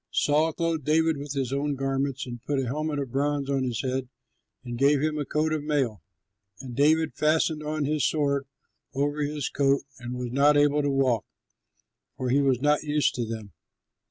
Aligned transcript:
Saul 0.09 0.53
clothed 0.53 0.83
David 0.83 1.17
with 1.17 1.33
his 1.33 1.53
own 1.53 1.75
garments, 1.75 2.25
and 2.25 2.43
put 2.43 2.57
a 2.59 2.65
helmet 2.65 2.97
of 2.97 3.11
bronze 3.11 3.51
on 3.51 3.63
his 3.63 3.83
head 3.83 4.09
and 4.63 4.75
gave 4.75 4.99
him 4.99 5.19
a 5.19 5.25
coat 5.25 5.53
of 5.53 5.63
mail. 5.63 6.01
And 6.59 6.75
David 6.75 7.13
fastened 7.13 7.61
on 7.61 7.85
his 7.85 8.03
sword 8.03 8.47
over 8.95 9.21
his 9.21 9.47
coat 9.47 9.83
and 9.99 10.15
was 10.17 10.31
not 10.31 10.57
able 10.57 10.81
to 10.81 10.89
walk, 10.89 11.25
for 12.17 12.31
he 12.31 12.41
was 12.41 12.59
not 12.59 12.81
used 12.81 13.13
to 13.13 13.27
them. 13.27 13.53